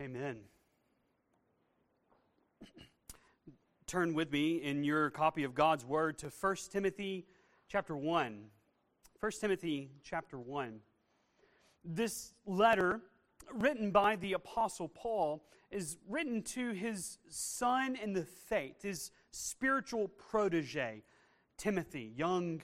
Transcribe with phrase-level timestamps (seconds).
[0.00, 0.38] Amen.
[3.86, 7.26] Turn with me in your copy of God's Word to 1 Timothy
[7.68, 8.44] chapter 1.
[9.20, 10.80] 1 Timothy chapter 1.
[11.84, 13.02] This letter,
[13.52, 20.08] written by the Apostle Paul, is written to his son in the faith, his spiritual
[20.08, 21.04] protege,
[21.56, 22.62] Timothy, young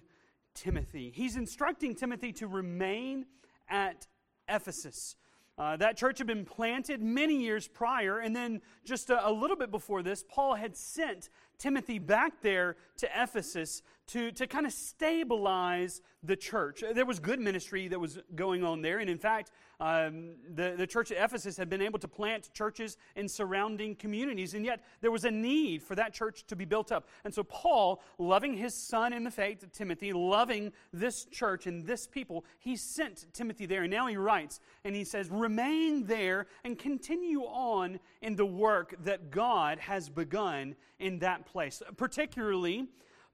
[0.54, 1.12] Timothy.
[1.14, 3.26] He's instructing Timothy to remain
[3.68, 4.08] at
[4.48, 5.14] Ephesus
[5.60, 9.56] uh, that church had been planted many years prior, and then just a, a, little
[9.56, 11.28] bit before this, Paul had sent
[11.58, 16.82] Timothy back there to Ephesus to, to kind of stabilize the church.
[16.94, 20.86] There was good ministry that was going on there, and in fact, um, the, the
[20.86, 25.10] church at Ephesus had been able to plant churches in surrounding communities, and yet there
[25.10, 27.08] was a need for that church to be built up.
[27.24, 32.06] And so, Paul, loving his son in the faith, Timothy, loving this church and this
[32.06, 33.82] people, he sent Timothy there.
[33.82, 38.94] And now he writes, and he says, Remain there and continue on in the work
[39.04, 41.82] that God has begun in that place.
[41.96, 42.88] Particularly,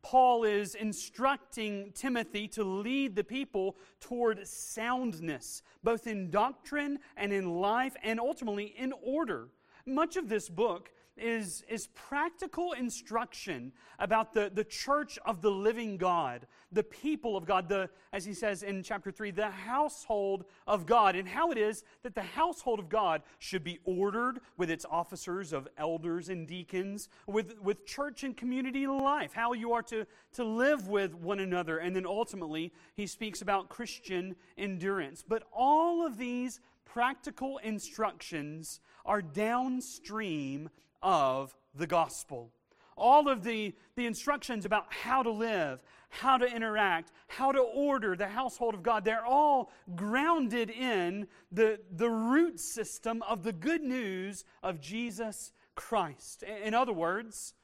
[0.06, 7.56] Paul is instructing Timothy to lead the people toward soundness, both in doctrine and in
[7.60, 9.48] life, and ultimately in order.
[9.84, 15.96] Much of this book is, is practical instruction about the, the church of the living
[15.96, 16.46] God,
[16.76, 21.16] the people of God, the, as he says in chapter 3, the household of God,
[21.16, 25.54] and how it is that the household of God should be ordered with its officers
[25.54, 30.44] of elders and deacons, with, with church and community life, how you are to, to
[30.44, 31.78] live with one another.
[31.78, 35.24] And then ultimately, he speaks about Christian endurance.
[35.26, 40.68] But all of these practical instructions are downstream
[41.02, 42.52] of the gospel.
[42.96, 48.16] All of the, the instructions about how to live, how to interact, how to order
[48.16, 53.82] the household of God, they're all grounded in the, the root system of the good
[53.82, 56.42] news of Jesus Christ.
[56.42, 57.54] In other words,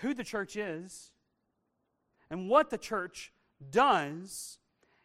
[0.00, 1.10] who the church is
[2.30, 3.32] and what the church
[3.70, 4.58] does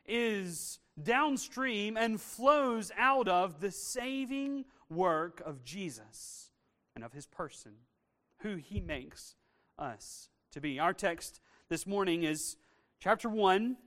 [0.06, 6.52] is downstream and flows out of the saving work of Jesus
[6.96, 7.72] and of his person,
[8.44, 9.36] who he makes
[9.80, 10.80] us to be.
[10.80, 11.40] Our text
[11.70, 12.58] this morning is
[13.00, 13.78] chapter 1,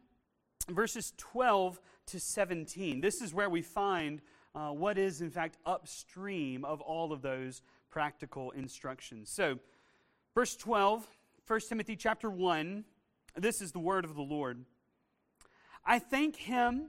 [0.71, 3.01] verses 12 to 17.
[3.01, 4.21] This is where we find
[4.55, 9.31] uh, what is, in fact, upstream of all of those practical instructions.
[9.31, 9.59] So,
[10.35, 11.07] verse 12,
[11.47, 12.85] 1 Timothy chapter 1,
[13.37, 14.65] this is the word of the Lord.
[15.85, 16.89] I thank him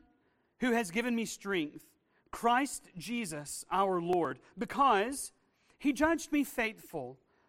[0.61, 1.85] who has given me strength,
[2.31, 5.33] Christ Jesus our Lord, because
[5.77, 7.19] he judged me faithful,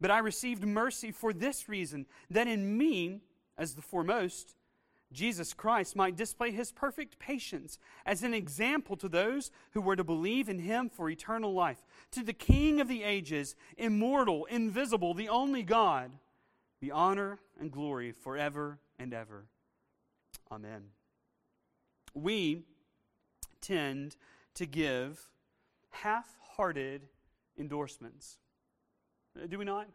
[0.00, 3.20] But I received mercy for this reason, that in me,
[3.56, 4.54] as the foremost,
[5.12, 10.04] Jesus Christ might display his perfect patience as an example to those who were to
[10.04, 11.82] believe in him for eternal life.
[12.12, 16.10] To the King of the ages, immortal, invisible, the only God,
[16.80, 19.46] be honor and glory forever and ever.
[20.52, 20.84] Amen.
[22.14, 22.64] We
[23.60, 24.16] tend
[24.54, 25.30] to give
[25.90, 27.08] half hearted
[27.58, 28.38] endorsements.
[29.36, 29.88] Uh, do we not?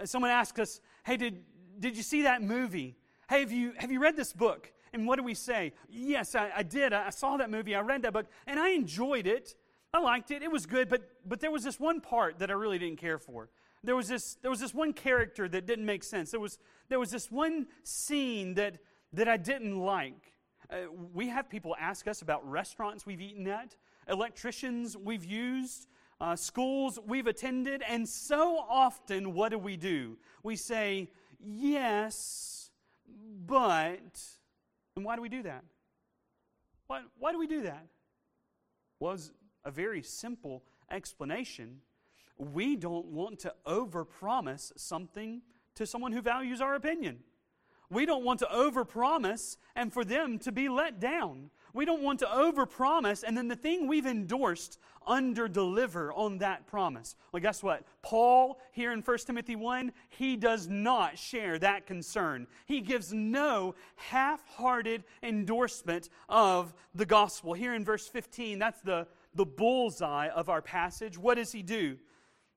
[0.00, 1.42] Uh, someone asks us, hey, did,
[1.78, 2.96] did you see that movie?
[3.28, 4.72] Hey, have you, have you read this book?
[4.92, 5.72] And what do we say?
[5.88, 6.92] Yes, I, I did.
[6.92, 7.74] I saw that movie.
[7.74, 9.54] I read that book, and I enjoyed it.
[9.94, 10.42] I liked it.
[10.42, 13.18] It was good, but, but there was this one part that I really didn't care
[13.18, 13.50] for.
[13.82, 16.30] There was this, there was this one character that didn't make sense.
[16.32, 18.78] There was, there was this one scene that,
[19.12, 20.32] that I didn't like.
[20.70, 20.76] Uh,
[21.12, 23.76] we have people ask us about restaurants we've eaten at,
[24.08, 25.88] electricians we've used,
[26.20, 30.18] uh, schools we've attended, and so often, what do we do?
[30.42, 32.70] We say, yes,
[33.46, 34.20] but.
[34.96, 35.64] And why do we do that?
[36.86, 37.86] Why, why do we do that?
[38.98, 39.32] Was
[39.64, 41.80] a very simple explanation.
[42.36, 45.42] We don't want to overpromise something
[45.76, 47.20] to someone who values our opinion.
[47.90, 51.50] We don't want to overpromise and for them to be let down.
[51.72, 57.16] We don't want to overpromise and then the thing we've endorsed under-deliver on that promise.
[57.32, 57.84] Well, guess what?
[58.02, 62.46] Paul here in 1 Timothy 1, he does not share that concern.
[62.66, 67.54] He gives no half-hearted endorsement of the gospel.
[67.54, 71.16] Here in verse 15, that's the, the bullseye of our passage.
[71.16, 71.96] What does he do?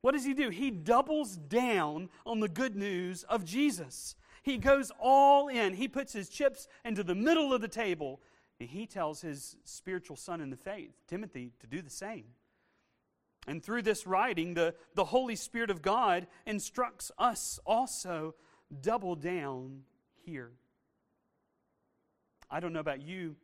[0.03, 0.49] what does he do?
[0.49, 4.17] He doubles down on the good news of Jesus.
[4.43, 5.73] He goes all in.
[5.75, 8.19] He puts his chips into the middle of the table,
[8.59, 12.25] and he tells his spiritual son in the faith, Timothy, to do the same.
[13.47, 18.35] And through this writing, the, the Holy Spirit of God instructs us also
[18.81, 19.81] double down
[20.25, 20.51] here.
[22.49, 23.35] I don't know about you,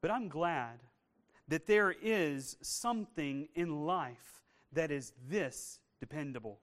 [0.00, 0.80] but I'm glad
[1.48, 6.60] that there is something in life that is this dependable.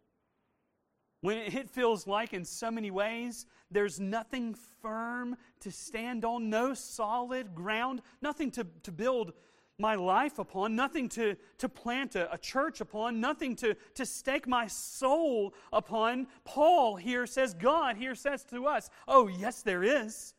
[1.22, 6.74] When it feels like, in so many ways, there's nothing firm to stand on, no
[6.74, 9.34] solid ground, nothing to, to build
[9.78, 14.48] my life upon, nothing to, to plant a, a church upon, nothing to, to stake
[14.48, 16.28] my soul upon.
[16.44, 20.34] Paul here says, God here says to us, Oh, yes, there is.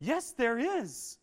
[0.00, 1.18] Yes, there is.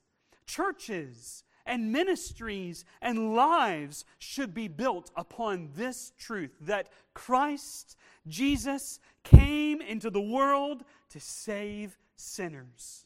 [0.46, 7.96] Churches and ministries and lives should be built upon this truth that Christ,
[8.28, 13.06] Jesus, came into the world to save sinners.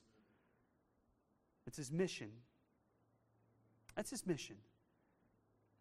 [1.65, 2.31] That's his mission.
[3.98, 4.56] That's his mission.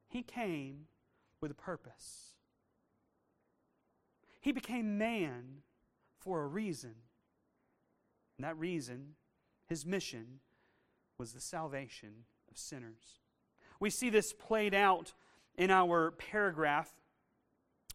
[0.09, 0.87] He came
[1.41, 2.35] with a purpose.
[4.41, 5.63] He became man
[6.19, 6.95] for a reason.
[8.37, 9.15] And that reason,
[9.69, 10.41] his mission,
[11.17, 13.19] was the salvation of sinners.
[13.81, 15.15] We see this played out
[15.57, 16.93] in our paragraph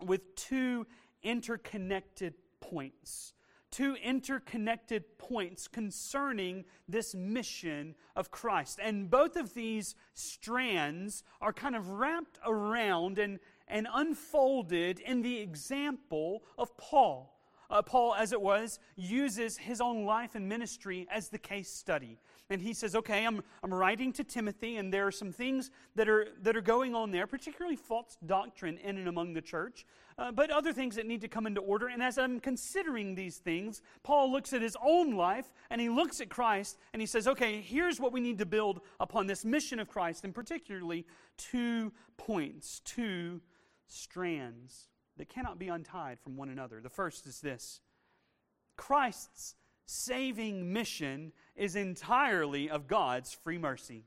[0.02, 0.88] with two
[1.22, 3.34] interconnected points.
[3.70, 8.80] Two interconnected points concerning this mission of Christ.
[8.82, 15.38] And both of these strands are kind of wrapped around and, and unfolded in the
[15.38, 17.38] example of Paul.
[17.70, 22.18] Uh, Paul, as it was, uses his own life and ministry as the case study
[22.50, 26.08] and he says, Okay, I'm, I'm writing to Timothy, and there are some things that
[26.08, 29.86] are, that are going on there, particularly false doctrine in and among the church,
[30.18, 31.88] uh, but other things that need to come into order.
[31.88, 36.22] And as I'm considering these things, Paul looks at his own life and he looks
[36.22, 39.80] at Christ and he says, Okay, here's what we need to build upon this mission
[39.80, 41.06] of Christ, and particularly
[41.38, 43.42] two points, two
[43.88, 46.80] strands that cannot be untied from one another.
[46.82, 47.82] The first is this
[48.76, 49.56] Christ's
[49.88, 54.04] saving mission is entirely of God's free mercy.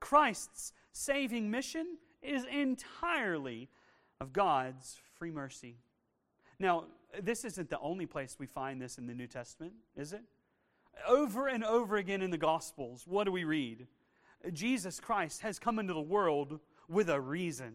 [0.00, 3.68] Christ's saving mission is entirely
[4.20, 5.76] of God's free mercy.
[6.58, 6.84] Now,
[7.20, 10.22] this isn't the only place we find this in the New Testament, is it?
[11.06, 13.86] Over and over again in the Gospels, what do we read?
[14.52, 17.74] Jesus Christ has come into the world with a reason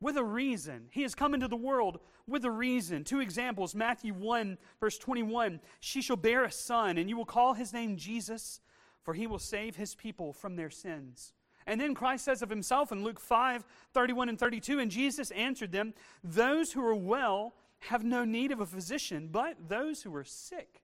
[0.00, 0.88] with a reason.
[0.90, 3.04] He has come into the world with a reason.
[3.04, 7.54] Two examples Matthew 1, verse 21 She shall bear a son, and you will call
[7.54, 8.60] his name Jesus,
[9.02, 11.32] for he will save his people from their sins.
[11.66, 15.72] And then Christ says of himself in Luke 5, 31 and 32, and Jesus answered
[15.72, 15.92] them,
[16.24, 20.82] Those who are well have no need of a physician, but those who are sick.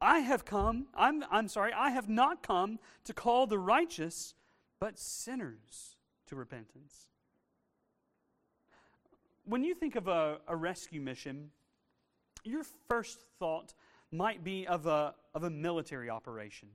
[0.00, 4.34] I have come, I'm, I'm sorry, I have not come to call the righteous,
[4.80, 5.96] but sinners
[6.28, 7.09] to repentance
[9.44, 11.50] when you think of a, a rescue mission,
[12.44, 13.74] your first thought
[14.12, 16.68] might be of a, of a military operation.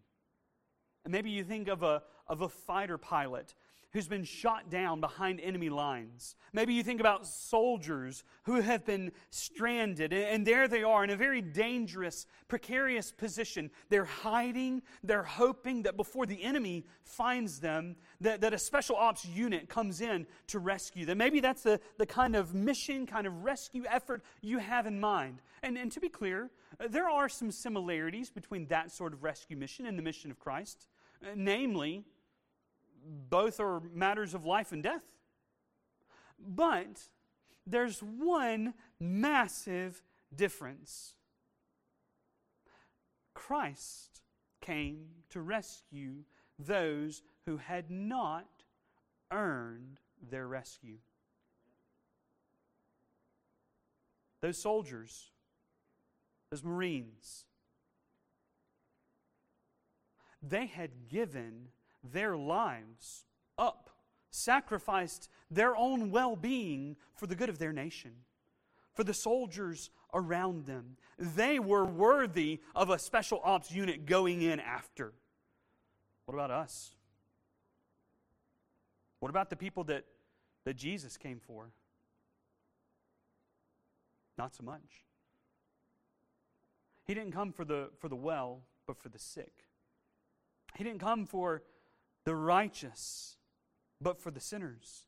[1.04, 3.54] And maybe you think of a, of a fighter pilot
[3.96, 6.36] who's been shot down behind enemy lines.
[6.52, 11.16] Maybe you think about soldiers who have been stranded, and there they are in a
[11.16, 13.72] very dangerous, precarious position.
[13.88, 19.24] They're hiding, they're hoping that before the enemy finds them, that, that a special ops
[19.24, 21.18] unit comes in to rescue them.
[21.20, 25.42] Maybe that's the, the kind of mission, kind of rescue effort you have in mind.
[25.64, 26.52] And, and to be clear,
[26.90, 30.90] there are some similarities between that sort of rescue mission and the mission of Christ.
[31.24, 32.04] Uh, namely,
[33.06, 35.04] both are matters of life and death.
[36.40, 37.08] But
[37.66, 40.02] there's one massive
[40.36, 41.16] difference
[43.34, 44.22] Christ
[44.62, 46.24] came to rescue
[46.58, 48.48] those who had not
[49.32, 50.98] earned their rescue.
[54.42, 55.32] Those soldiers,
[56.50, 57.46] those Marines,
[60.42, 61.70] they had given
[62.12, 63.26] their lives
[63.58, 63.90] up,
[64.32, 68.12] sacrificed their own well being for the good of their nation,
[68.94, 70.98] for the soldiers around them.
[71.18, 75.14] They were worthy of a special ops unit going in after.
[76.26, 76.96] What about us?
[79.20, 80.06] What about the people that,
[80.66, 81.72] that Jesus came for?
[84.38, 85.06] Not so much.
[87.06, 89.66] He didn't come for the, for the well, but for the sick.
[90.76, 91.64] He didn't come for
[92.26, 93.38] the righteous,
[94.02, 95.04] but for the sinners.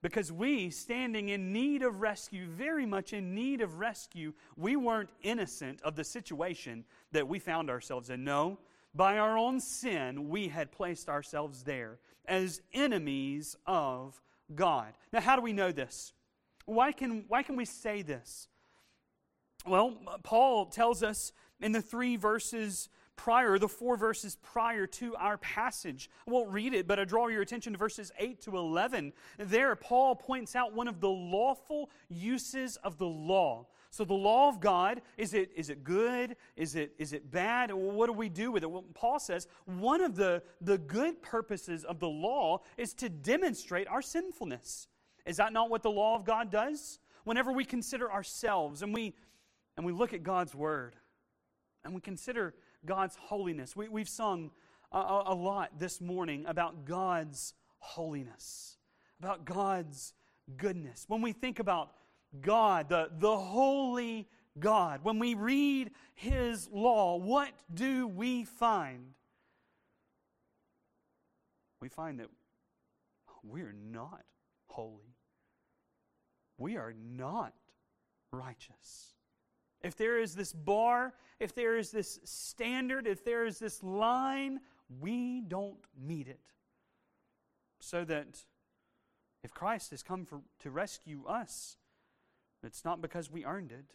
[0.00, 5.10] Because we, standing in need of rescue, very much in need of rescue, we weren't
[5.22, 8.22] innocent of the situation that we found ourselves in.
[8.22, 8.58] No,
[8.94, 14.20] by our own sin, we had placed ourselves there as enemies of
[14.54, 14.92] God.
[15.12, 16.12] Now, how do we know this?
[16.64, 18.46] Why can, why can we say this?
[19.66, 22.88] Well, Paul tells us in the three verses
[23.18, 26.08] prior, the four verses prior to our passage.
[26.26, 29.12] I won't read it, but I draw your attention to verses 8 to 11.
[29.36, 33.66] There, Paul points out one of the lawful uses of the law.
[33.90, 36.36] So the law of God, is it, is it good?
[36.56, 37.72] Is it, is it bad?
[37.72, 38.70] What do we do with it?
[38.70, 43.88] Well, Paul says one of the, the good purposes of the law is to demonstrate
[43.88, 44.88] our sinfulness.
[45.26, 46.98] Is that not what the law of God does?
[47.24, 49.14] Whenever we consider ourselves and we,
[49.76, 50.94] and we look at God's word
[51.84, 53.76] and we consider God's holiness.
[53.76, 54.50] We, we've sung
[54.92, 58.76] a, a lot this morning about God's holiness,
[59.18, 60.14] about God's
[60.56, 61.04] goodness.
[61.08, 61.92] When we think about
[62.40, 69.14] God, the, the holy God, when we read His law, what do we find?
[71.80, 72.28] We find that
[73.42, 74.22] we're not
[74.66, 75.14] holy.
[76.58, 77.54] We are not
[78.32, 79.14] righteous.
[79.82, 84.60] If there is this bar if there is this standard, if there is this line,
[85.00, 86.40] we don't meet it.
[87.80, 88.44] So that
[89.44, 91.76] if Christ has come for, to rescue us,
[92.64, 93.94] it's not because we earned it,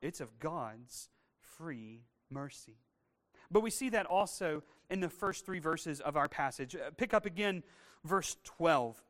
[0.00, 2.78] it's of God's free mercy.
[3.50, 6.74] But we see that also in the first three verses of our passage.
[6.74, 7.62] Uh, pick up again
[8.04, 9.02] verse 12.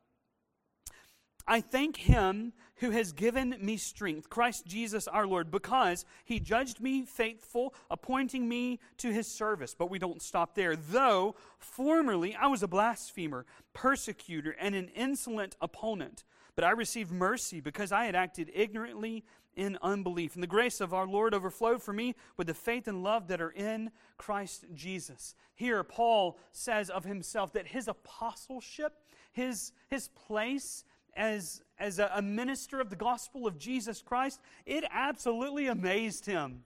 [1.47, 6.81] I thank him who has given me strength, Christ Jesus our Lord, because he judged
[6.81, 9.75] me faithful, appointing me to his service.
[9.77, 10.75] But we don't stop there.
[10.75, 16.23] Though formerly I was a blasphemer, persecutor, and an insolent opponent,
[16.55, 19.23] but I received mercy because I had acted ignorantly
[19.55, 20.33] in unbelief.
[20.33, 23.41] And the grace of our Lord overflowed for me with the faith and love that
[23.41, 25.35] are in Christ Jesus.
[25.53, 28.93] Here, Paul says of himself that his apostleship,
[29.31, 30.83] his, his place,
[31.15, 36.63] as, as a, minister of the gospel of Jesus Christ, it absolutely amazed him.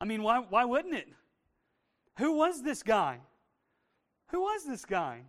[0.00, 1.08] I mean, why, why wouldn't it?
[2.18, 3.18] Who was this guy?
[4.28, 5.22] Who was this guy?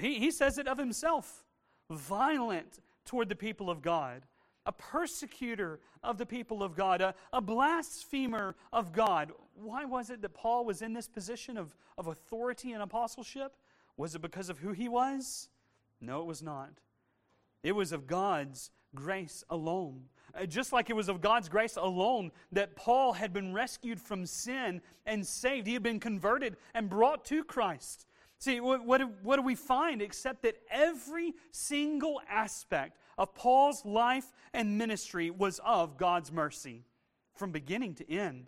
[0.00, 1.44] He, he says it of himself
[1.90, 4.22] violent toward the people of God,
[4.66, 9.32] a persecutor of the people of God, a, a blasphemer of God.
[9.54, 13.52] Why was it that Paul was in this position of, of authority and apostleship?
[13.96, 15.48] Was it because of who he was?
[16.00, 16.70] No, it was not.
[17.66, 20.04] It was of God's grace alone.
[20.32, 24.24] Uh, just like it was of God's grace alone that Paul had been rescued from
[24.24, 28.06] sin and saved, he had been converted and brought to Christ.
[28.38, 34.32] See, what, what, what do we find except that every single aspect of Paul's life
[34.52, 36.84] and ministry was of God's mercy
[37.34, 38.46] from beginning to end?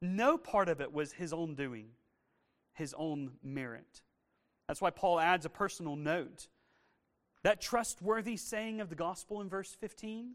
[0.00, 1.88] No part of it was his own doing,
[2.72, 4.00] his own merit.
[4.66, 6.48] That's why Paul adds a personal note
[7.46, 10.32] that trustworthy saying of the gospel in verse 15,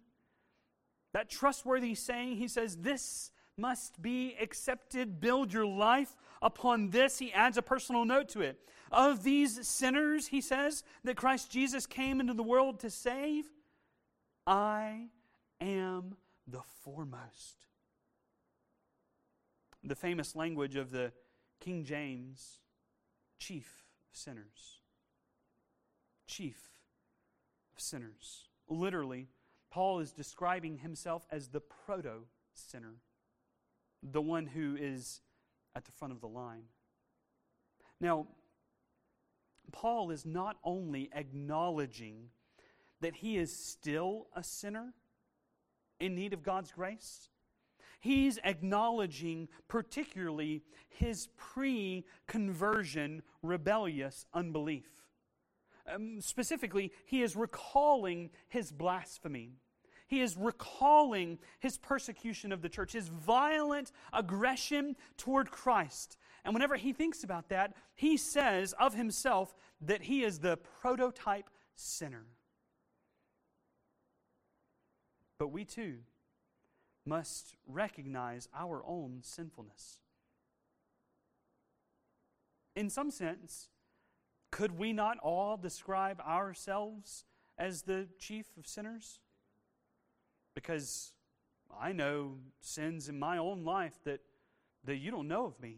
[1.11, 5.19] that trustworthy saying, he says, This must be accepted.
[5.19, 7.19] Build your life upon this.
[7.19, 8.61] He adds a personal note to it.
[8.93, 13.43] Of these sinners, he says, that Christ Jesus came into the world to save,
[14.47, 15.07] I
[15.59, 16.15] am
[16.47, 17.57] the foremost.
[19.83, 21.11] The famous language of the
[21.59, 22.59] King James
[23.37, 24.79] chief sinners.
[26.25, 26.70] Chief
[27.77, 28.47] sinners.
[28.67, 29.27] Literally,
[29.71, 32.95] Paul is describing himself as the proto sinner,
[34.03, 35.21] the one who is
[35.75, 36.63] at the front of the line.
[37.99, 38.27] Now,
[39.71, 42.29] Paul is not only acknowledging
[42.99, 44.93] that he is still a sinner
[45.99, 47.29] in need of God's grace,
[47.99, 55.00] he's acknowledging particularly his pre conversion rebellious unbelief.
[55.87, 59.53] Um, specifically, he is recalling his blasphemy.
[60.07, 66.17] He is recalling his persecution of the church, his violent aggression toward Christ.
[66.43, 71.49] And whenever he thinks about that, he says of himself that he is the prototype
[71.75, 72.25] sinner.
[75.39, 75.99] But we too
[77.05, 80.01] must recognize our own sinfulness.
[82.75, 83.69] In some sense,
[84.51, 87.23] could we not all describe ourselves
[87.57, 89.19] as the chief of sinners?
[90.53, 91.13] Because
[91.79, 94.19] I know sins in my own life that,
[94.83, 95.77] that you don't know of me.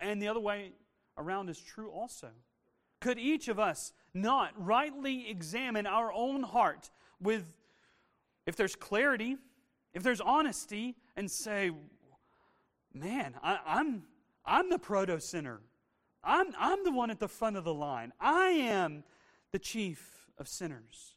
[0.00, 0.72] And the other way
[1.18, 2.30] around is true also.
[3.00, 7.44] Could each of us not rightly examine our own heart with,
[8.46, 9.36] if there's clarity,
[9.92, 11.70] if there's honesty, and say,
[12.94, 14.04] man, I, I'm,
[14.46, 15.60] I'm the proto sinner.
[16.24, 18.12] I'm, I'm the one at the front of the line.
[18.20, 19.04] I am
[19.52, 21.14] the chief of sinners.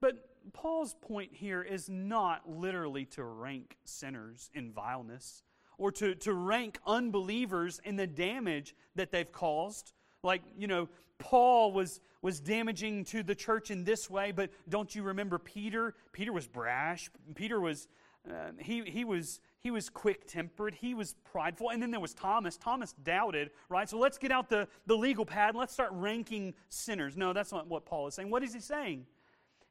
[0.00, 5.42] But Paul's point here is not literally to rank sinners in vileness
[5.76, 9.92] or to, to rank unbelievers in the damage that they've caused.
[10.22, 10.88] Like, you know,
[11.18, 15.94] Paul was, was damaging to the church in this way, but don't you remember Peter?
[16.12, 17.10] Peter was brash.
[17.34, 17.88] Peter was,
[18.28, 20.74] uh, he, he was, he was quick tempered.
[20.74, 21.68] He was prideful.
[21.68, 22.56] And then there was Thomas.
[22.56, 23.86] Thomas doubted, right?
[23.86, 27.18] So let's get out the, the legal pad and let's start ranking sinners.
[27.18, 28.30] No, that's not what Paul is saying.
[28.30, 29.04] What is he saying?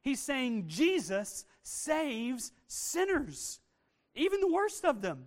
[0.00, 3.58] He's saying Jesus saves sinners,
[4.14, 5.24] even the worst of them,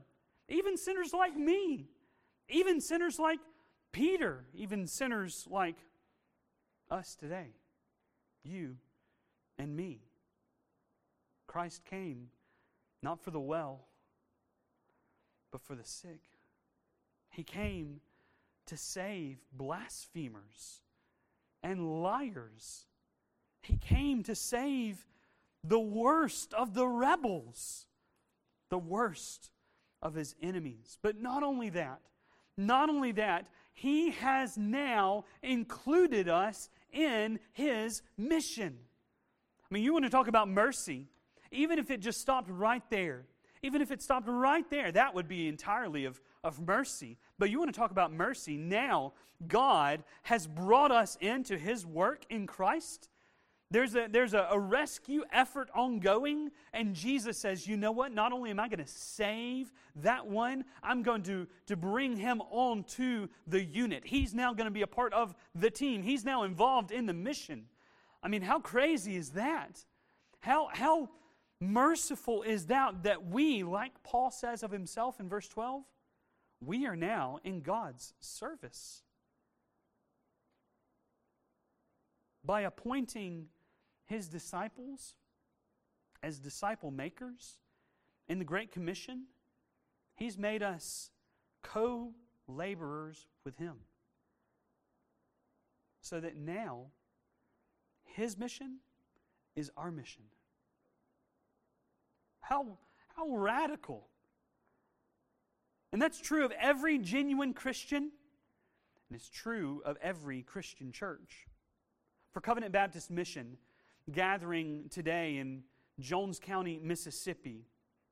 [0.48, 1.90] even sinners like me,
[2.48, 3.40] even sinners like
[3.92, 5.76] Peter, even sinners like
[6.90, 7.50] us today,
[8.46, 8.78] you
[9.58, 10.00] and me.
[11.46, 12.30] Christ came
[13.04, 13.82] not for the well,
[15.52, 16.22] but for the sick.
[17.30, 18.02] He came
[18.68, 20.82] to save blasphemers
[21.64, 22.86] and liars
[23.62, 25.06] he came to save
[25.64, 27.86] the worst of the rebels,
[28.70, 29.52] the worst
[30.02, 30.98] of his enemies.
[31.02, 32.02] But not only that,
[32.58, 38.78] not only that, he has now included us in his mission.
[39.70, 41.08] I mean, you want to talk about mercy,
[41.52, 43.26] even if it just stopped right there.
[43.64, 47.18] Even if it stopped right there, that would be entirely of, of mercy.
[47.38, 48.58] But you want to talk about mercy.
[48.58, 49.14] Now,
[49.48, 53.10] God has brought us into his work in Christ
[53.72, 58.14] there's a, there's a, a, rescue effort ongoing, and Jesus says, You know what?
[58.14, 62.42] Not only am I going to save that one, I'm going to, to bring him
[62.52, 64.04] on to the unit.
[64.06, 67.14] He's now going to be a part of the team, he's now involved in the
[67.14, 67.64] mission.
[68.22, 69.84] I mean, how crazy is that?
[70.42, 71.10] How, how
[71.62, 75.84] merciful is that that we, like Paul says of himself in verse 12,
[76.60, 79.04] we are now in God's service?
[82.44, 83.46] By appointing
[84.06, 85.14] his disciples
[86.24, 87.60] as disciple makers
[88.28, 89.26] in the Great Commission,
[90.16, 91.12] he's made us
[91.62, 92.14] co
[92.48, 93.76] laborers with him.
[96.02, 96.88] So that now
[98.04, 98.78] his mission
[99.56, 100.24] is our mission.
[102.52, 102.66] How,
[103.16, 104.10] how radical.
[105.94, 108.12] And that's true of every genuine Christian,
[109.08, 111.48] and it's true of every Christian church.
[112.34, 113.56] For Covenant Baptist Mission,
[114.12, 115.64] gathering today in
[116.02, 117.68] Jones County, Mississippi.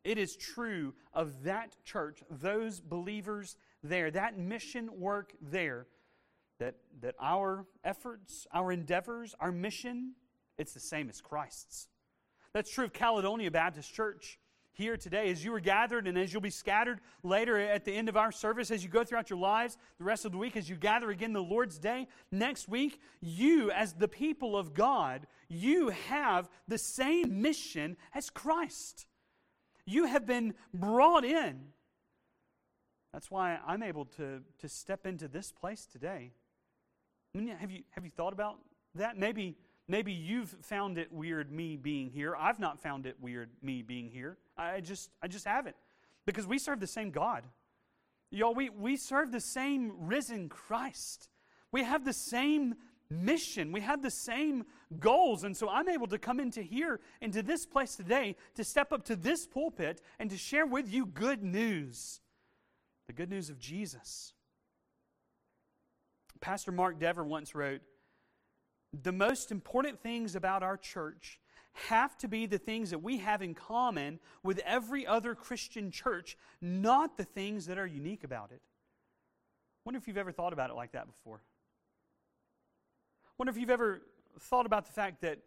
[0.05, 5.87] It is true of that church, those believers there, that mission work there,
[6.59, 10.13] that, that our efforts, our endeavors, our mission,
[10.57, 11.89] it's the same as Christ's.
[12.53, 14.39] That's true of Caledonia Baptist Church
[14.71, 15.29] here today.
[15.29, 18.31] As you were gathered and as you'll be scattered later at the end of our
[18.31, 21.11] service as you go throughout your lives the rest of the week as you gather
[21.11, 26.77] again the Lord's Day next week you as the people of God you have the
[26.77, 29.07] same mission as Christ.
[29.85, 31.59] You have been brought in.
[33.11, 36.31] That's why I'm able to, to step into this place today.
[37.33, 38.59] Have you have you thought about
[38.95, 39.17] that?
[39.17, 39.57] Maybe
[39.89, 42.35] Maybe you've found it weird me being here.
[42.37, 44.37] I've not found it weird me being here.
[44.55, 45.75] I just, I just haven't.
[46.27, 47.43] Because we serve the same God.
[48.29, 51.27] Y'all, we, we serve the same risen Christ.
[51.71, 52.75] We have the same
[53.09, 53.71] mission.
[53.71, 54.65] We have the same
[54.99, 55.43] goals.
[55.43, 59.05] And so I'm able to come into here, into this place today, to step up
[59.05, 62.21] to this pulpit and to share with you good news
[63.07, 64.33] the good news of Jesus.
[66.41, 67.81] Pastor Mark Dever once wrote,
[68.93, 71.39] the most important things about our church
[71.87, 76.37] have to be the things that we have in common with every other Christian church,
[76.61, 78.61] not the things that are unique about it.
[79.85, 81.41] Wonder if you've ever thought about it like that before.
[83.37, 84.01] Wonder if you've ever
[84.39, 85.39] thought about the fact that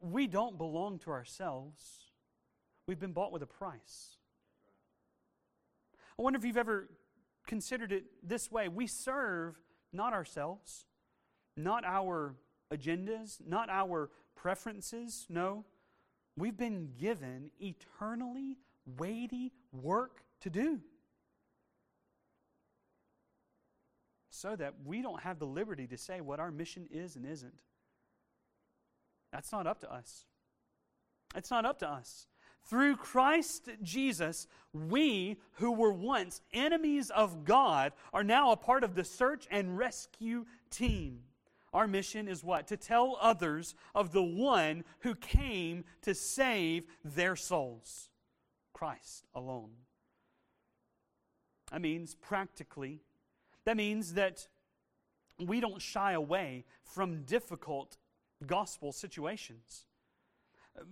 [0.00, 2.12] we don't belong to ourselves.
[2.86, 4.16] We've been bought with a price.
[6.18, 6.88] I wonder if you've ever
[7.46, 8.68] considered it this way.
[8.68, 9.60] We serve
[9.92, 10.86] not ourselves,
[11.58, 12.34] not our
[12.72, 15.26] agendas, not our preferences.
[15.28, 15.64] No,
[16.36, 18.58] we've been given eternally
[18.96, 20.80] weighty work to do.
[24.30, 27.60] So that we don't have the liberty to say what our mission is and isn't.
[29.32, 30.24] That's not up to us.
[31.34, 32.26] It's not up to us.
[32.64, 38.94] Through Christ Jesus, we who were once enemies of God are now a part of
[38.94, 41.20] the search and rescue team.
[41.72, 42.66] Our mission is what?
[42.68, 48.08] To tell others of the one who came to save their souls
[48.72, 49.70] Christ alone.
[51.70, 53.02] That means practically,
[53.64, 54.48] that means that
[55.38, 57.98] we don't shy away from difficult
[58.46, 59.84] gospel situations.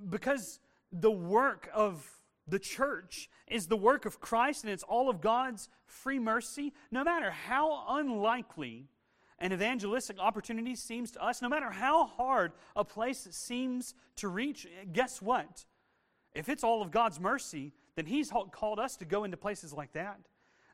[0.08, 0.60] Because
[0.92, 5.68] the work of the church is the work of Christ and it's all of God's
[5.86, 8.88] free mercy, no matter how unlikely
[9.38, 14.66] an evangelistic opportunity seems to us, no matter how hard a place seems to reach,
[14.92, 15.64] guess what?
[16.34, 19.92] If it's all of God's mercy, then He's called us to go into places like
[19.92, 20.20] that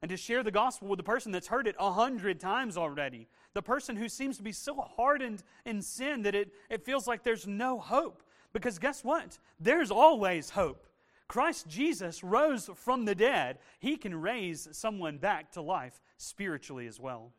[0.01, 3.29] and to share the gospel with the person that's heard it a hundred times already.
[3.55, 7.23] The person who seems to be so hardened in sin that it, it feels like
[7.23, 8.23] there's no hope.
[8.53, 9.39] Because guess what?
[9.61, 10.87] There's always hope.
[11.29, 13.59] Christ Jesus rose from the dead.
[13.79, 17.33] He can raise someone back to life spiritually as well.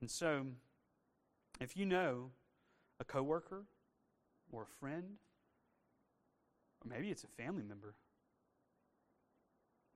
[0.00, 0.46] And so,
[1.60, 2.30] if you know
[3.00, 3.64] a coworker
[4.52, 5.16] or a friend,
[6.84, 7.94] or maybe it's a family member,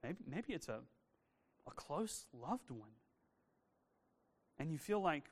[0.03, 0.79] maybe, maybe it's a,
[1.67, 2.89] a close loved one,
[4.59, 5.25] and you feel like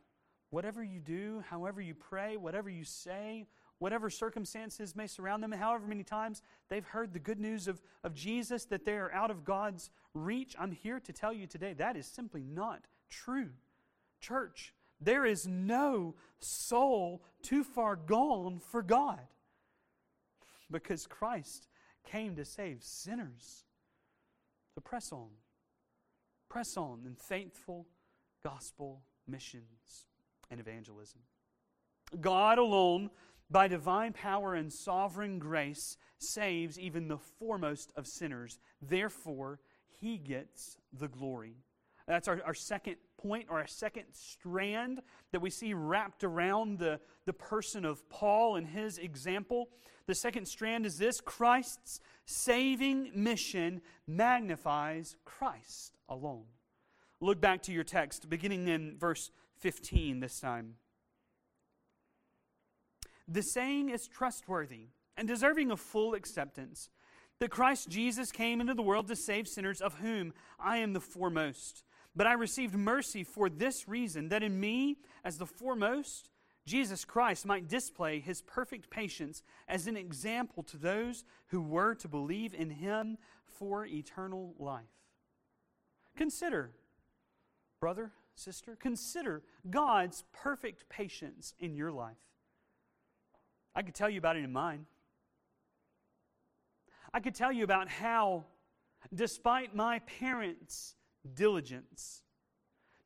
[0.50, 3.48] whatever you do, however you pray, whatever you say,
[3.80, 8.14] whatever circumstances may surround them, however many times they've heard the good news of, of
[8.14, 11.96] Jesus, that they are out of God's reach, I'm here to tell you today that
[11.96, 13.50] is simply not true.
[14.20, 19.20] Church, there is no soul too far gone for God
[20.70, 21.68] because Christ
[22.06, 23.66] came to save sinners.
[24.76, 25.30] So press on.
[26.50, 27.88] Press on in faithful
[28.44, 30.06] gospel missions
[30.50, 31.22] and evangelism.
[32.20, 33.10] God alone
[33.52, 38.60] by divine power and sovereign grace, saves even the foremost of sinners.
[38.82, 39.60] Therefore,
[40.00, 41.56] he gets the glory.
[42.08, 45.02] That's our, our second point, or a second strand
[45.32, 49.70] that we see wrapped around the, the person of Paul and his example.
[50.08, 56.46] The second strand is this Christ's saving mission magnifies Christ alone.
[57.22, 60.76] Look back to your text, beginning in verse 15 this time.
[63.28, 66.90] The saying is trustworthy and deserving of full acceptance
[67.40, 71.00] that Christ Jesus came into the world to save sinners, of whom I am the
[71.00, 71.84] foremost.
[72.20, 76.30] But I received mercy for this reason, that in me, as the foremost,
[76.66, 82.10] Jesus Christ might display his perfect patience as an example to those who were to
[82.10, 84.84] believe in him for eternal life.
[86.18, 86.72] Consider,
[87.80, 92.18] brother, sister, consider God's perfect patience in your life.
[93.74, 94.88] I could tell you about it in mine.
[97.14, 98.44] I could tell you about how,
[99.16, 100.96] despite my parents'
[101.34, 102.24] diligence,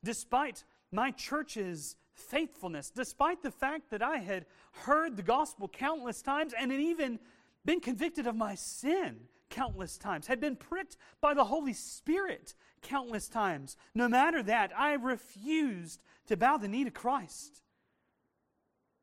[0.02, 6.54] despite my church's faithfulness, despite the fact that I had heard the gospel countless times
[6.58, 7.18] and had even
[7.64, 13.28] been convicted of my sin countless times, had been pricked by the Holy Spirit countless
[13.28, 17.62] times, no matter that, I refused to bow the knee to Christ.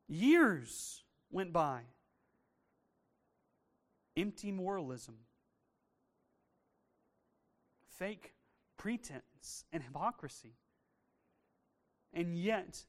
[0.08, 1.82] Years went by.
[4.18, 5.16] Empty moralism,
[7.98, 8.34] fake
[8.82, 10.56] pretense, and hypocrisy.
[12.12, 12.84] And yet,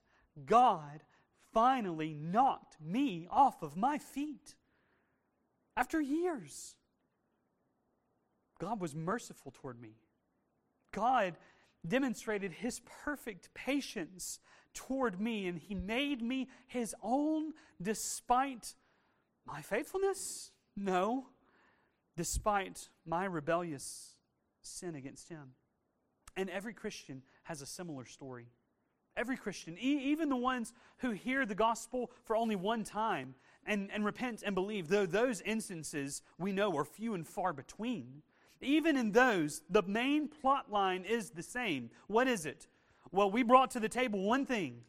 [0.47, 1.03] God
[1.53, 4.55] finally knocked me off of my feet.
[5.77, 6.77] After years,
[8.59, 9.99] God was merciful toward me.
[10.93, 11.37] God
[11.87, 14.39] demonstrated his perfect patience
[14.73, 17.53] toward me, and he made me his own
[17.83, 18.77] despite
[19.45, 20.53] my faithfulness?
[20.75, 21.27] No,
[22.17, 24.15] despite my rebellious
[24.63, 25.53] sin against him.
[26.37, 28.47] And every Christian has a similar story.
[29.17, 33.35] Every Christian, e- even the ones who hear the gospel for only one time
[33.67, 38.23] and, and repent and believe, though those instances we know are few and far between,
[38.63, 41.91] even in those, the main plot line is the same.
[42.07, 42.69] What is it?
[43.11, 44.83] Well, we brought to the table one thing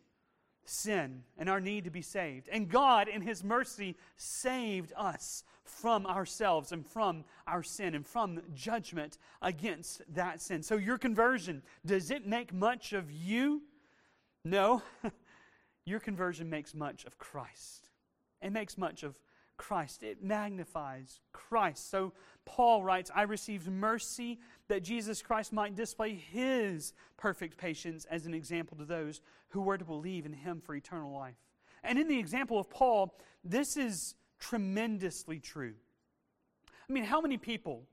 [0.65, 2.47] sin and our need to be saved.
[2.49, 8.41] And God, in His mercy, saved us from ourselves and from our sin and from
[8.53, 10.63] judgment against that sin.
[10.63, 13.61] So, your conversion, does it make much of you?
[14.43, 14.81] No.
[15.85, 17.89] your conversion makes much of Christ.
[18.41, 19.15] It makes much of
[19.57, 20.03] Christ.
[20.03, 21.89] It magnifies Christ.
[21.89, 22.13] So,
[22.45, 28.33] Paul writes, I received mercy that Jesus Christ might display his perfect patience as an
[28.33, 31.37] example to those who were to believe in him for eternal life.
[31.83, 35.73] And in the example of Paul, this is tremendously true.
[36.89, 37.87] I mean, how many people,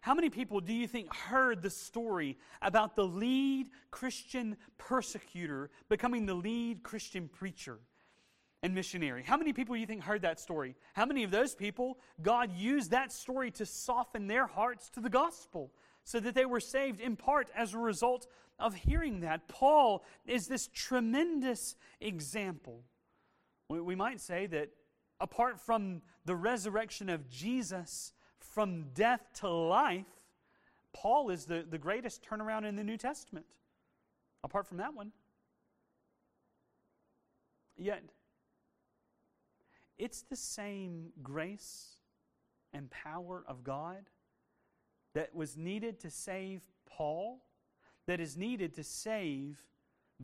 [0.00, 6.24] how many people do you think heard the story about the lead Christian persecutor becoming
[6.24, 7.80] the lead Christian preacher
[8.62, 9.24] and missionary?
[9.26, 10.76] How many people do you think heard that story?
[10.92, 15.10] How many of those people, God used that story to soften their hearts to the
[15.10, 15.72] gospel
[16.04, 18.28] so that they were saved in part as a result
[18.60, 19.48] of hearing that?
[19.48, 22.84] Paul is this tremendous example.
[23.68, 24.70] We might say that
[25.20, 30.06] apart from the resurrection of Jesus from death to life,
[30.92, 33.46] Paul is the, the greatest turnaround in the New Testament.
[34.42, 35.12] Apart from that one.
[37.76, 38.02] Yet,
[39.98, 41.96] it's the same grace
[42.72, 44.10] and power of God
[45.14, 47.40] that was needed to save Paul,
[48.06, 49.62] that is needed to save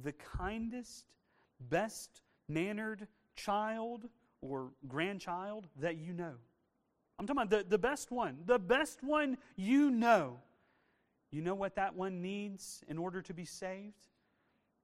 [0.01, 1.07] the kindest,
[1.61, 4.09] best mannered child
[4.45, 6.35] or grandchild that you know.
[7.19, 10.39] I'm talking about the, the best one, the best one you know.
[11.31, 14.09] You know what that one needs in order to be saved?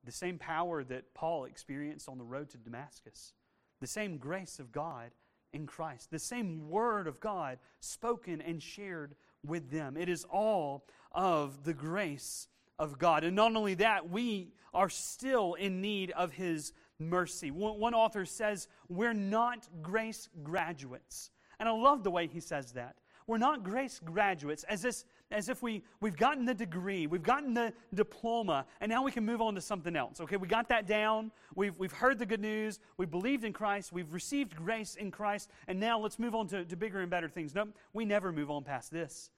[0.05, 3.35] The same power that Paul experienced on the road to Damascus,
[3.81, 5.11] the same grace of God
[5.53, 9.97] in Christ, the same word of God spoken and shared with them.
[9.97, 13.25] It is all of the grace of God.
[13.25, 17.51] And not only that, we are still in need of His mercy.
[17.51, 21.31] One, one author says, We're not grace graduates.
[21.59, 22.97] And I love the way he says that.
[23.27, 27.55] We're not grace graduates, as, this, as if we, we've gotten the degree, we've gotten
[27.55, 30.21] the diploma, and now we can move on to something else.
[30.21, 33.93] Okay, we got that down, we've, we've heard the good news, we believed in Christ,
[33.93, 37.29] we've received grace in Christ, and now let's move on to, to bigger and better
[37.29, 37.55] things.
[37.55, 39.31] No, we never move on past this.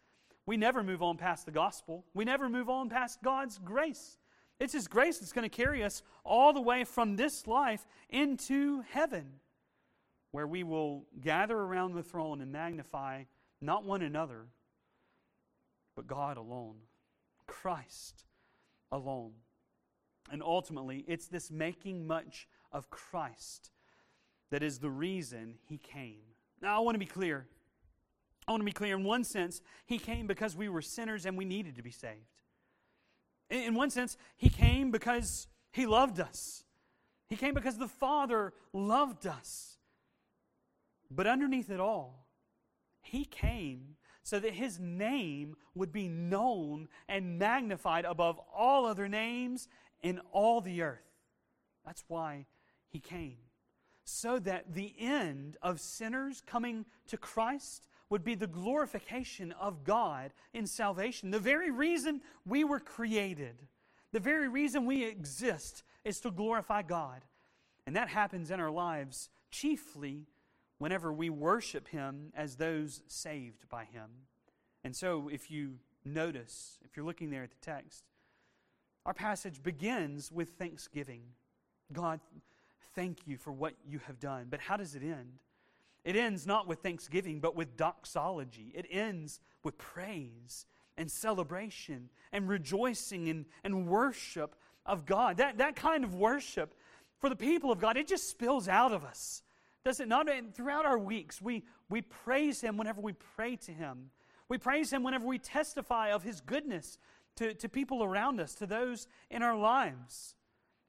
[0.47, 2.05] We never move on past the gospel.
[2.15, 4.17] We never move on past God's grace.
[4.63, 8.83] It's His grace that's going to carry us all the way from this life into
[8.91, 9.41] heaven,
[10.31, 13.25] where we will gather around the throne and magnify
[13.61, 14.47] not one another,
[15.97, 16.77] but God alone,
[17.49, 18.25] Christ
[18.93, 19.33] alone.
[20.31, 23.73] And ultimately, it's this making much of Christ
[24.53, 26.23] that is the reason He came.
[26.61, 27.49] Now, I want to be clear.
[28.47, 28.97] I want to be clear.
[28.97, 32.42] In one sense, He came because we were sinners and we needed to be saved.
[33.53, 36.65] In one sense, he came because he loved us.
[37.29, 39.77] He came because the Father loved us.
[41.11, 42.27] But underneath it all,
[43.03, 49.69] he came so that his name would be known and magnified above all other names
[50.03, 51.11] in all the earth.
[51.85, 52.47] That's why
[52.89, 53.37] he came.
[54.05, 60.35] So that the end of sinners coming to Christ would be the glorification of God
[60.53, 61.31] in salvation.
[61.31, 63.55] The very reason we were created,
[64.13, 67.23] the very reason we exist is to glorify God.
[67.87, 70.27] And that happens in our lives chiefly
[70.77, 74.11] whenever we worship Him as those saved by Him.
[74.85, 78.05] And so, if you notice, if you're looking there at the text,
[79.07, 81.23] our passage begins with thanksgiving.
[81.95, 82.21] God,
[82.95, 84.49] thank you for what you have done.
[84.51, 85.39] But how does it end?
[86.05, 88.73] It ends not with thanksgiving, but with doxology.
[88.75, 95.37] It ends with praise and celebration and rejoicing and, and worship of God.
[95.37, 96.75] That, that kind of worship
[97.19, 99.43] for the people of God, it just spills out of us.
[99.85, 100.29] Does it not?
[100.29, 104.11] And throughout our weeks, we, we praise Him whenever we pray to Him.
[104.49, 106.99] We praise Him whenever we testify of His goodness
[107.37, 110.35] to, to people around us, to those in our lives.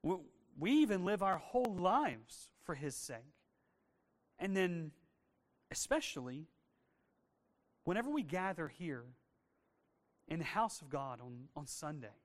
[0.02, 0.15] We,
[0.60, 3.17] we even live our whole lives for His sake.
[4.39, 4.91] And then
[5.73, 6.45] especially
[7.83, 9.05] whenever we gather here
[10.27, 12.19] in the house of God on, on Sunday.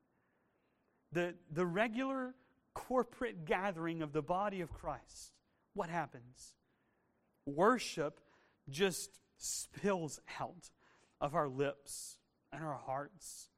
[1.12, 2.34] The, the regular
[2.74, 5.32] corporate gathering of the body of Christ,
[5.72, 6.52] what happens?
[7.46, 8.20] Worship
[8.68, 10.68] just spills out
[11.18, 12.18] of our lips
[12.52, 13.48] and our hearts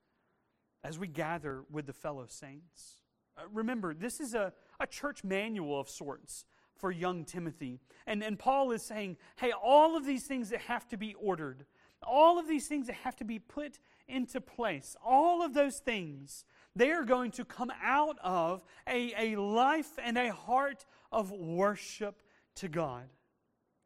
[0.84, 3.02] as we gather with the fellow saints.
[3.36, 6.44] Uh, remember, this is a, a church manual of sorts
[6.80, 7.78] for young Timothy.
[8.06, 11.66] And, and Paul is saying, hey, all of these things that have to be ordered,
[12.02, 16.44] all of these things that have to be put into place, all of those things,
[16.74, 22.22] they are going to come out of a, a life and a heart of worship
[22.56, 23.08] to God,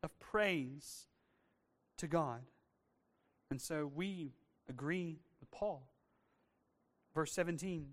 [0.03, 1.07] of praise
[1.99, 2.41] to God.
[3.51, 4.33] And so we
[4.69, 5.89] agree with Paul.
[7.15, 7.87] Verse 17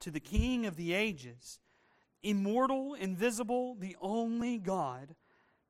[0.00, 1.58] To the King of the ages,
[2.26, 5.14] immortal, invisible, the only God,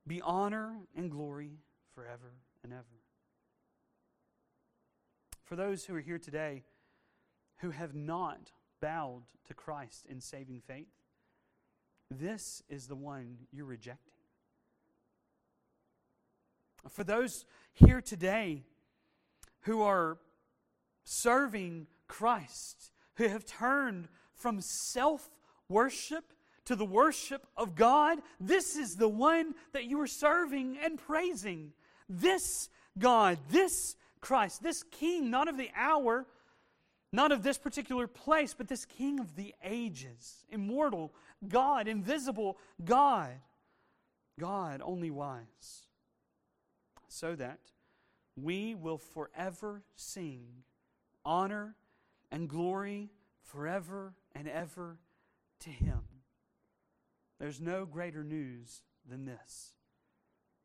[0.07, 1.59] be honor and glory
[1.95, 2.33] forever
[2.65, 3.03] and ever.
[5.45, 6.65] For those who are here today
[7.59, 10.89] who have not bowed to Christ in saving faith,
[12.11, 14.13] this is the one you're rejecting.
[16.89, 18.63] For those here today
[19.63, 20.19] who are
[21.05, 25.31] serving Christ, who have turned from self
[25.69, 26.33] worship
[26.67, 31.73] to the worship of God, this is the one that you are serving and praising.
[32.09, 36.27] This God, this Christ, this King, not of the hour,
[37.13, 41.13] not of this particular place, but this King of the ages, immortal
[41.49, 43.31] God, invisible God,
[44.39, 45.87] God only wise,
[47.09, 47.61] so that
[48.37, 50.47] we will forever sing
[51.25, 51.77] honor
[52.31, 53.11] and glory
[53.43, 54.99] forever and ever
[55.61, 56.03] to Him.
[57.39, 59.73] There's no greater news than this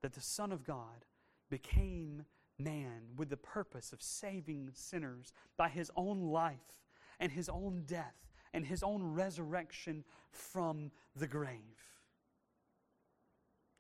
[0.01, 1.05] that the Son of God
[1.49, 2.25] became
[2.57, 6.57] man with the purpose of saving sinners by his own life
[7.19, 8.15] and his own death
[8.53, 11.59] and his own resurrection from the grave.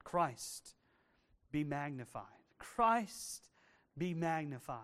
[0.03, 0.75] Christ
[1.51, 2.25] be magnified.
[2.57, 3.49] Christ
[3.97, 4.79] be magnified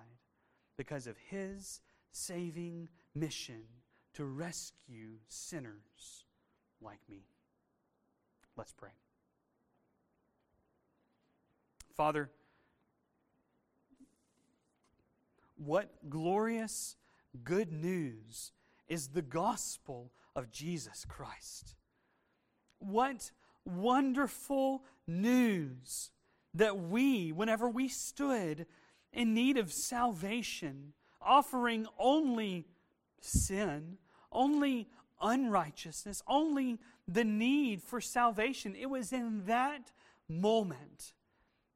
[0.78, 3.64] because of his saving mission
[4.14, 6.26] to rescue sinners
[6.82, 7.26] like me.
[8.58, 8.90] Let's pray.
[11.96, 12.32] Father,
[15.56, 16.96] what glorious
[17.44, 18.52] good news
[18.88, 21.76] is the gospel of Jesus Christ.
[22.80, 23.32] What
[23.66, 26.12] wonderful news
[26.54, 28.66] that we, whenever we stood
[29.14, 32.66] in need of salvation, offering only
[33.22, 33.98] sin,
[34.32, 34.88] only
[35.22, 39.92] unrighteousness, only the need for salvation, it was in that
[40.28, 41.14] moment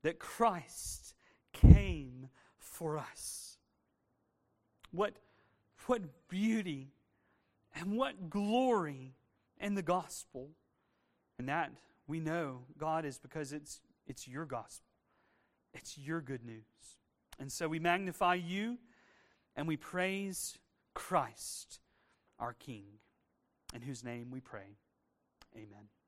[0.04, 1.14] that Christ
[1.54, 3.58] came for us.
[4.92, 5.14] What,
[5.86, 6.90] what beauty
[7.76, 9.16] and what glory
[9.60, 10.50] in the gospel.
[11.38, 11.72] And that
[12.08, 14.88] we know, God, is because it's, it's your gospel,
[15.74, 16.64] it's your good news.
[17.40, 18.78] And so we magnify you
[19.56, 20.58] and we praise
[20.94, 21.80] Christ,
[22.40, 22.84] our King,
[23.74, 24.78] in whose name we pray.
[25.56, 26.01] Amen.